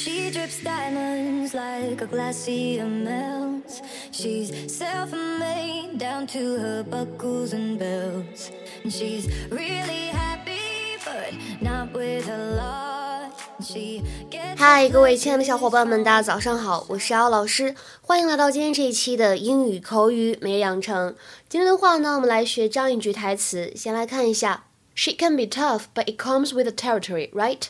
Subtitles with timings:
[0.00, 3.82] She drips diamonds like a glacier melts.
[4.10, 8.50] She's self made down to her buckles and belts.
[8.82, 13.32] And she's really happy, but not with a lot.
[13.60, 21.14] She gets 嗨，各位亲爱的小伙伴们，大家早上好，我是姚老师，欢迎来到今天这一期的英语口语每日养成。
[21.50, 24.64] 今天的话呢，我们来学这样一句台词，先来看一下：
[24.94, 27.64] She can be tough, but it comes with the territory, right?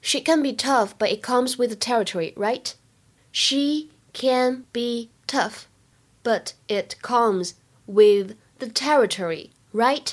[0.00, 2.74] She can be tough, but it comes with the territory, right?
[3.32, 5.66] She can be tough,
[6.22, 7.54] but it comes
[7.86, 10.12] with the territory, right?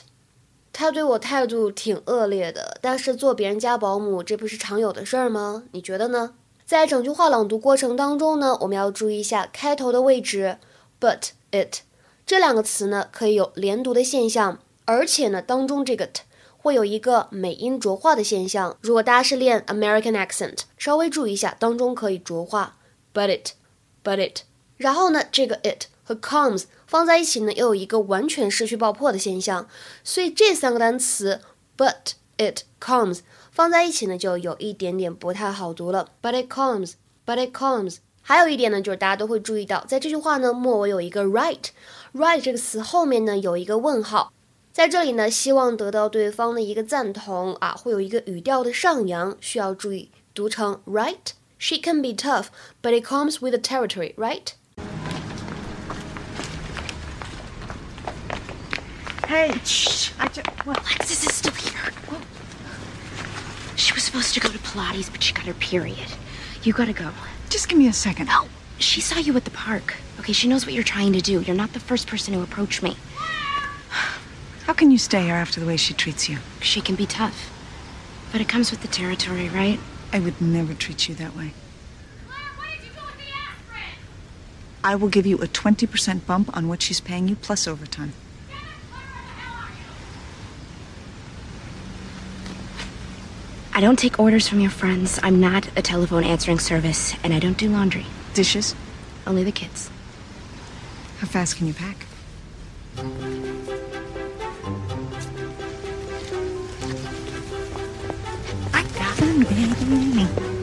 [0.72, 5.64] 他对我态度挺恶劣的，但是做别人家保姆，这不是常有的事儿吗？
[5.72, 6.34] 你觉得呢？
[6.66, 10.58] 在整句话朗读过程当中呢，我们要注意一下开头的位置
[11.00, 11.82] ，but it
[12.26, 16.24] 这两个词呢可以有连读的现象，而且呢当中这个 t
[16.64, 18.78] 会有一个美音浊化的现象。
[18.80, 22.78] 如果大家是练 American accent，稍微注意一下，当中可以浊化
[23.14, 24.44] ，but it，but it。
[24.78, 29.68] 然后呢，这个 it 和 comes 放在一起呢，又有一个完全失去爆破的现象。
[30.06, 31.41] 所以这三个单词
[31.76, 33.20] but it comes
[33.52, 36.12] 放在一起呢，就有一点点不太好读了。
[36.22, 37.98] But it comes，but it comes。
[38.22, 44.32] 还有一点呢，就是大家都会注意到，在这句话呢末尾有一个 right，right 这个词后面呢有一个问号。
[44.73, 52.46] 在这里呢，希望得到对方的一个赞同啊，会有一个语调的上扬，需要注意读成 right。She can be tough,
[52.80, 54.52] but it comes with the territory, right?
[59.27, 60.13] Hey, shh.
[60.18, 60.79] I just, what?
[60.79, 61.93] Alexis is still here.
[63.77, 66.12] She was supposed to go to Pilates, but she got her period.
[66.62, 67.10] You gotta go.
[67.50, 68.27] Just give me a second.
[68.27, 68.47] No,
[68.78, 69.97] she saw you at the park.
[70.21, 71.41] Okay, she knows what you're trying to do.
[71.43, 72.97] You're not the first person to approach me.
[74.66, 76.38] How can you stay here after the way she treats you?
[76.62, 77.52] She can be tough.
[78.31, 79.79] But it comes with the territory, right?
[80.13, 81.51] I would never treat you that way.
[82.28, 84.00] Claire, what you call me after it?
[84.84, 88.13] I will give you a 20% bump on what she's paying you plus overtime.
[93.75, 95.19] I don't take orders from your friends.
[95.23, 98.06] I'm not a telephone answering service, and I don't do laundry.
[98.34, 98.75] Dishes?
[99.28, 99.90] Only the kids.
[101.19, 102.06] How fast can you pack?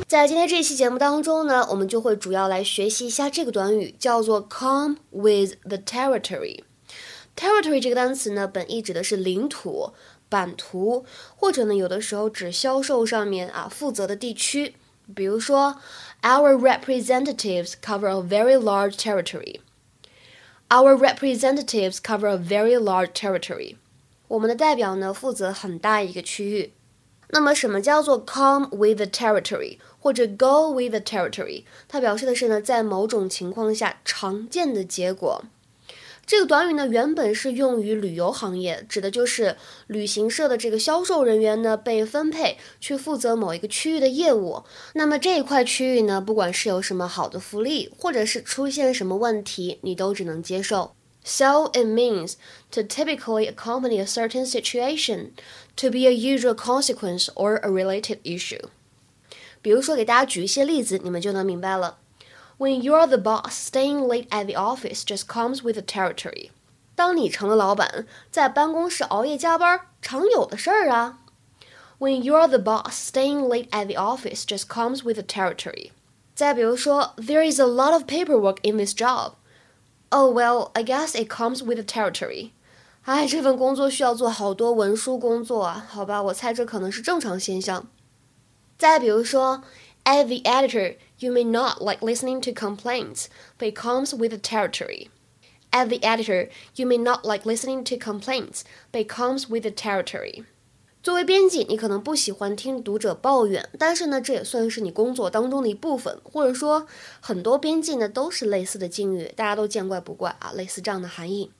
[0.06, 6.62] 在今天这一期节目当中呢，我们就会主要来学习一下这个短语，叫做 "come with the territory"。
[7.36, 9.92] territory 这个单词呢，本意指的是领土、
[10.28, 11.04] 版图，
[11.34, 14.74] 或者呢，有的时候指销售上面啊负责的地区。
[15.14, 15.76] 比如说
[16.22, 19.60] ，Our representatives cover a very large territory.
[20.68, 23.76] Our representatives cover a very large territory.
[24.28, 26.72] 我们的代表呢，负责很大一个区域。
[27.32, 31.64] 那么，什么叫做 come with the territory 或者 go with the territory？
[31.88, 35.44] 它表示的是呢，在某种情况下常见的结果。
[36.26, 39.56] 这个短语呢，原本是用于旅游行业，指的就是
[39.88, 44.62] 旅行社的这个销售人员呢，被分配去负责某一个区域的业务。
[44.94, 50.92] 那么这一块区域呢，不管是有什么好的福利，或者是出现什么问题，你都只能接受。
[51.23, 52.35] So it means
[52.71, 55.31] to typically accompany a certain situation,
[55.75, 58.69] to be a usual consequence or a related issue.
[59.61, 61.97] 比如说，给大家举一些例子，你们就能明白了。
[62.59, 66.51] When you're the boss, staying late at the office just comes with the territory.
[66.95, 71.19] 当你成了老板，在办公室熬夜加班，常有的事儿啊。
[71.97, 75.89] When you're the boss, staying late at the office just comes with the territory.
[76.35, 79.33] 再比如说，There is a lot of paperwork in this job.
[80.09, 82.51] Oh well, I guess it comes with the territory.
[83.03, 87.87] 哎，这份工作需要做好多文书工作啊，好吧，我猜这可能是正常现象。
[88.77, 89.63] 再比如说，
[90.05, 93.25] As the editor, you may not like listening to complaints,
[93.57, 95.09] but it comes with the territory.
[95.71, 98.61] As the editor, you may not like listening to complaints,
[98.91, 100.45] but it comes with the territory.
[101.02, 106.86] 作为编辑，你可能不喜欢听读者抱怨，但是呢，这也算是你工作当中的一部分，或者说
[107.20, 111.50] 很多编辑呢都是类似的境遇，大家都见怪不怪啊，类似这样的含义。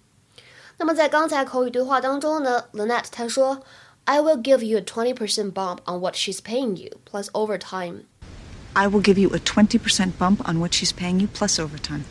[0.76, 3.62] 那么在刚才口语对话当中呢，Lynette 她说
[4.04, 8.02] ，I will give you a twenty percent bump on what she's paying you plus overtime.
[8.75, 12.04] I will give you a twenty percent bump on what she's paying you plus overtime.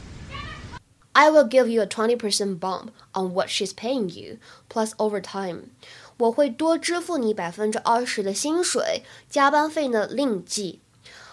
[1.13, 4.37] I will give you a twenty percent bump on what she's paying you
[4.67, 5.71] plus overtime.
[6.19, 10.79] 我会多支付你百分之二十的薪水，加班费呢另计。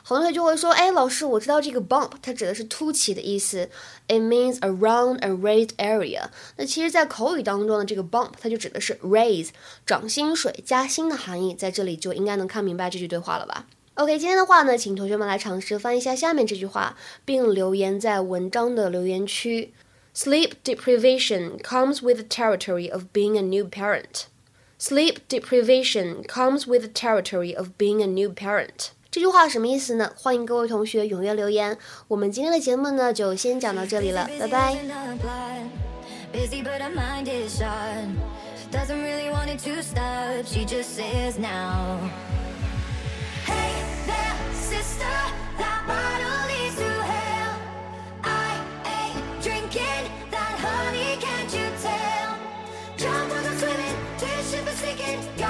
[0.02, 3.68] 很多同学就会说，哎，老师，我知道这个 bump 它指的是凸起的意思
[4.06, 6.28] ，it means a round a raised area。
[6.56, 9.48] 那其实，在口语当中呢，这个 bump 它就指的是 raise
[9.84, 19.74] 涨薪水、加薪的含义，在这里就应该能看明白这句对话了吧？OK，今天的话呢，请同学们来尝试翻译一下下面这句话，并留言在文章的留言区。
[20.14, 24.26] Sleep deprivation comes with the territory of being a new parent.
[24.77, 28.91] Sleep deprivation comes with the territory of being a new parent.
[29.11, 30.11] 这句话什么意思呢？
[30.15, 31.77] 欢迎各位同学踊跃留言。
[32.07, 34.75] 我们今天的节目呢，就先讲到这里了，拜拜。
[36.33, 38.07] Busy, but her mind is shut.
[38.71, 40.45] Doesn't really want it to stop.
[40.45, 41.99] She just says now.
[55.16, 55.45] Let's go.